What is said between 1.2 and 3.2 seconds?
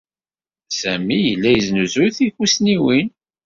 yella yesnuzuy tikkussniwin.